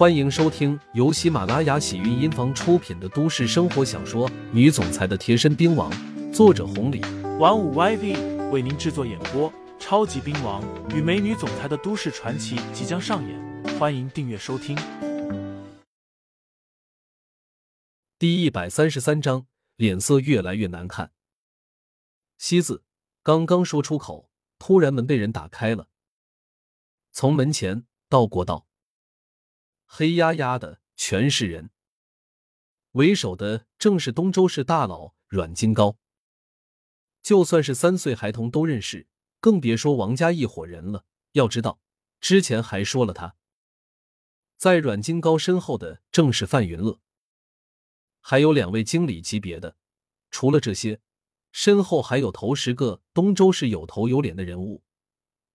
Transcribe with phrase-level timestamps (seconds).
[0.00, 5.92] 欢迎收听由喜马拉雅喜韵音房出品的都市生活小说《女总裁的贴身兵王》，
[6.32, 7.02] 作者红礼，
[7.38, 9.52] 玩五 YV 为您制作演播。
[9.78, 14.74] 超级兵王与美女总裁的都市传奇即将上演，欢迎订阅收听。
[18.18, 19.44] 第一百三十三章，
[19.76, 21.12] 脸色越来越难看。
[22.38, 22.84] 西子
[23.22, 25.88] 刚刚说出口，突然门被人打开了，
[27.12, 28.66] 从门前到过道，
[29.92, 31.70] 黑压压的全是人，
[32.92, 35.98] 为首的正是东周市大佬阮金高。
[37.20, 39.08] 就算是三岁孩童都认识。
[39.40, 41.04] 更别说王家一伙人了。
[41.32, 41.80] 要知道，
[42.20, 43.34] 之前还说了他，
[44.56, 47.00] 在阮金高身后的正是范云乐，
[48.20, 49.76] 还有两位经理级别的。
[50.30, 51.00] 除了这些，
[51.50, 54.84] 身后还有头十个东周市有头有脸的人物，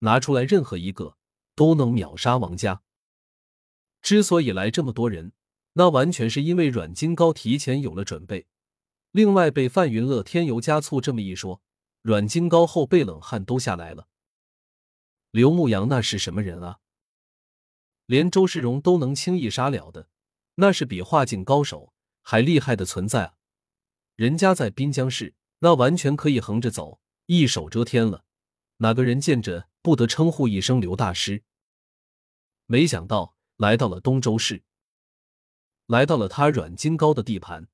[0.00, 1.16] 拿出来任何一个
[1.54, 2.82] 都能秒杀王家。
[4.04, 5.32] 之所以来这么多人，
[5.72, 8.46] 那完全是因为阮金高提前有了准备。
[9.12, 11.62] 另外，被范云乐添油加醋这么一说。
[12.02, 14.08] 阮金高后背冷汗都下来了。
[15.30, 16.80] 刘牧阳那是什么人啊？
[18.04, 20.10] 连周世荣都能轻易杀了的，
[20.56, 23.34] 那是比化境高手还厉害的存在啊！
[24.16, 28.26] 人家在滨江市，那完全可以横着走，一手遮天了。
[28.76, 31.42] 哪个人见着不得称呼一声刘大师？
[32.66, 34.64] 没想到来到了东周市，
[35.86, 37.68] 来到了他阮金高的地盘，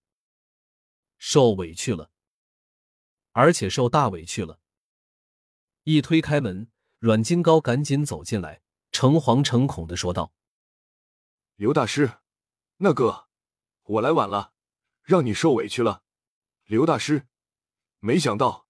[1.19, 2.11] 受委屈了。
[3.33, 4.61] 而且受大委屈了。
[5.85, 10.35] 一推开门，阮金高赶紧走进来，诚惶诚恐的说道
[11.57, 12.19] ：“刘大师，
[12.79, 13.29] 那个，
[13.85, 14.53] 我来晚了，
[15.03, 16.03] 让你受委屈了。
[16.65, 17.29] 刘大师，
[18.01, 18.67] 没想到，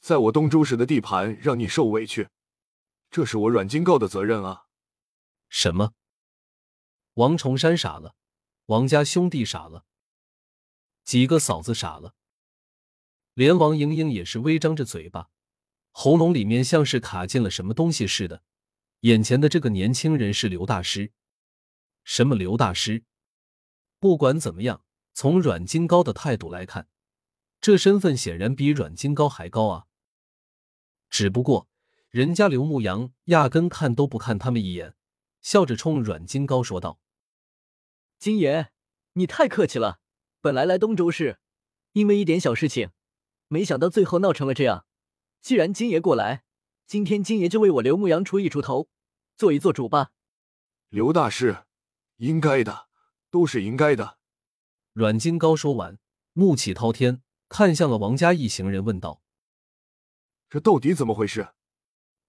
[0.00, 2.28] 在我东周市的地盘让你受委屈，
[3.10, 4.66] 这是我阮金高的责任啊。”
[5.48, 5.94] 什么？
[7.14, 8.16] 王重山傻了，
[8.66, 9.84] 王家兄弟傻了，
[11.04, 12.14] 几个嫂子傻了。
[13.34, 15.30] 连王莹莹也是微张着嘴巴，
[15.92, 18.42] 喉咙里面像是卡进了什么东西似的。
[19.00, 21.12] 眼前的这个年轻人是刘大师，
[22.02, 23.04] 什么刘大师？
[24.00, 26.88] 不管怎么样，从阮金高的态度来看，
[27.60, 29.86] 这身份显然比阮金高还高啊。
[31.10, 31.68] 只不过
[32.08, 34.96] 人家刘牧阳压根看都不看他们一眼，
[35.40, 36.98] 笑着冲阮金高说道
[38.18, 38.70] ：“金爷，
[39.14, 40.00] 你太客气了。
[40.40, 41.38] 本来来东州市，
[41.92, 42.90] 因为一点小事情。”
[43.48, 44.86] 没想到最后闹成了这样。
[45.40, 46.44] 既然金爷过来，
[46.86, 48.88] 今天金爷就为我刘牧阳出一出头，
[49.36, 50.12] 做一做主吧。
[50.88, 51.64] 刘大师，
[52.16, 52.88] 应该的，
[53.30, 54.18] 都是应该的。
[54.92, 55.98] 阮金高说完，
[56.32, 59.22] 怒气滔天，看向了王家一行人，问道
[60.48, 61.54] ：“这到底怎么回事？”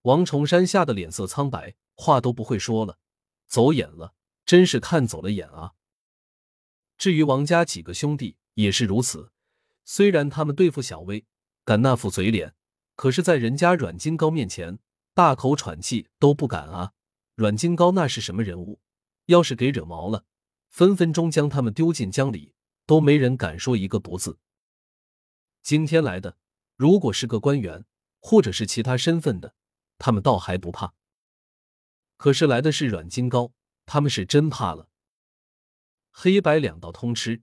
[0.03, 2.99] 王重山吓得脸色苍白，话都不会说了，
[3.47, 4.13] 走眼了，
[4.45, 5.73] 真是看走了眼啊。
[6.97, 9.31] 至于王家几个兄弟也是如此。
[9.83, 11.25] 虽然他们对付小薇
[11.63, 12.55] 敢那副嘴脸，
[12.95, 14.79] 可是，在人家阮金高面前，
[15.13, 16.93] 大口喘气都不敢啊！
[17.35, 18.79] 阮金高那是什么人物？
[19.25, 20.25] 要是给惹毛了，
[20.69, 22.53] 分分钟将他们丢进江里，
[22.85, 24.39] 都没人敢说一个不字。
[25.61, 26.37] 今天来的，
[26.75, 27.85] 如果是个官员，
[28.19, 29.55] 或者是其他身份的，
[29.97, 30.93] 他们倒还不怕。
[32.17, 33.51] 可是来的是阮金高，
[33.85, 34.89] 他们是真怕了。
[36.11, 37.41] 黑白两道通吃。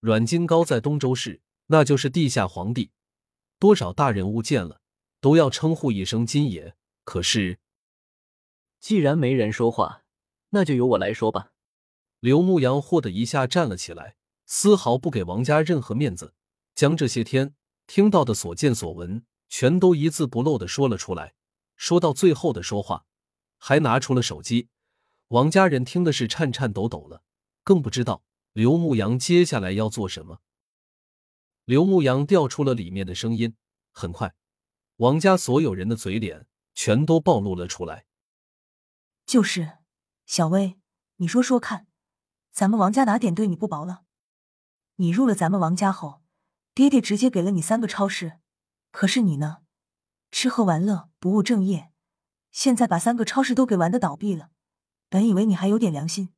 [0.00, 2.92] 阮金高在东周市，那就是地下皇帝，
[3.58, 4.80] 多少大人物见了
[5.20, 6.76] 都要称呼一声金爷。
[7.04, 7.58] 可是，
[8.78, 10.04] 既然没人说话，
[10.50, 11.52] 那就由我来说吧。
[12.20, 16.34] 刘牧阳霍的一下站了起来，丝毫不给王家任何面子，
[16.74, 17.54] 将这些天
[17.86, 21.34] 听到的所见所闻全都一字不漏的说了出来。
[21.76, 23.06] 说到最后的说话，
[23.56, 24.68] 还拿出了手机。
[25.28, 27.22] 王家人听的是颤颤抖抖了，
[27.62, 28.22] 更不知道。
[28.54, 30.40] 刘牧阳接下来要做什么？
[31.66, 33.54] 刘牧阳调出了里面的声音，
[33.92, 34.34] 很快，
[34.96, 38.06] 王家所有人的嘴脸全都暴露了出来。
[39.26, 39.78] 就是
[40.24, 40.78] 小薇，
[41.16, 41.86] 你说说看，
[42.50, 44.04] 咱们王家哪点对你不薄了？
[44.96, 46.22] 你入了咱们王家后，
[46.72, 48.38] 爹爹直接给了你三个超市，
[48.90, 49.58] 可是你呢，
[50.30, 51.92] 吃喝玩乐不务正业，
[52.50, 54.50] 现在把三个超市都给玩的倒闭了。
[55.08, 56.34] 本以为你还有点良心，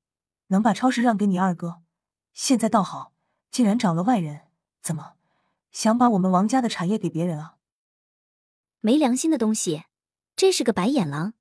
[0.49, 1.83] 能把超市让给你二哥。
[2.33, 3.13] 现在倒好，
[3.51, 4.49] 竟然找了外人，
[4.81, 5.15] 怎么
[5.73, 7.57] 想把我们王家的产业给别人啊？
[8.81, 9.85] 没良心的东西，
[10.37, 11.35] 真是个白眼狼！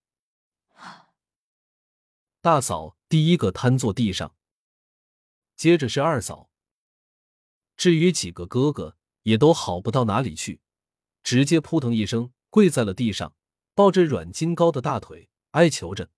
[2.41, 4.35] 大嫂第一个瘫坐地上，
[5.55, 6.49] 接着是二嫂，
[7.77, 10.61] 至于几个哥哥也都好不到哪里去，
[11.21, 13.33] 直接扑腾一声跪在了地上，
[13.75, 16.09] 抱着阮金高的大腿哀求着。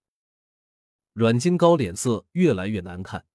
[1.21, 3.27] 阮金高脸色越来越难看。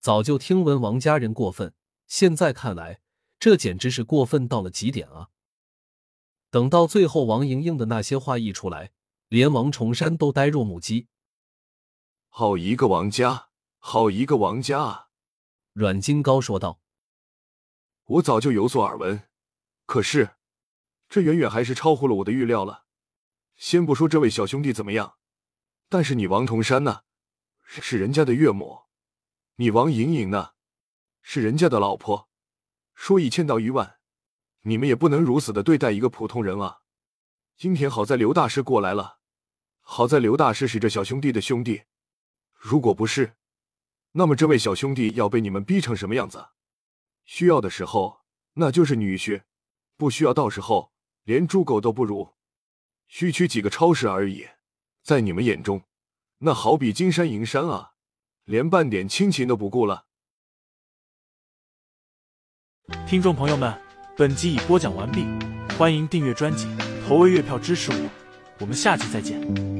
[0.00, 1.72] 早就听闻王家人过分，
[2.06, 3.00] 现在看来，
[3.40, 5.30] 这简直是过分到了极点啊！
[6.50, 8.92] 等到最后，王莹莹的那些话一出来，
[9.28, 11.08] 连王重山都呆若木鸡。
[12.28, 13.48] 好一个王家，
[13.78, 15.08] 好一个王家啊！
[15.72, 16.82] 阮金高说道
[18.04, 19.22] ：“我早就有所耳闻，
[19.86, 20.32] 可是
[21.08, 22.84] 这远远还是超乎了我的预料了。
[23.56, 25.14] 先不说这位小兄弟怎么样，
[25.88, 27.02] 但是你王同山呢，
[27.64, 28.86] 是人家的岳母；
[29.56, 30.52] 你王莹莹呢，
[31.22, 32.28] 是人家的老婆。
[32.94, 33.96] 说一千道一万。”
[34.62, 36.80] 你们也不能如此的对待一个普通人啊！
[37.56, 39.20] 今天好在刘大师过来了，
[39.80, 41.84] 好在刘大师是这小兄弟的兄弟。
[42.52, 43.36] 如果不是，
[44.12, 46.48] 那么这位小兄弟要被你们逼成什么样子？
[47.24, 48.22] 需要的时候
[48.54, 49.44] 那就是女婿，
[49.96, 50.92] 不需要到时候
[51.22, 52.34] 连猪狗都不如。
[53.06, 54.48] 区区几个超市而已，
[55.02, 55.82] 在你们眼中，
[56.38, 57.92] 那好比金山银山啊，
[58.44, 60.06] 连半点亲情都不顾了。
[63.06, 63.78] 听众朋友们。
[64.18, 65.24] 本集已播讲完毕，
[65.78, 66.66] 欢迎订阅专辑，
[67.06, 68.10] 投喂月票支持我，
[68.58, 69.77] 我们下集再见。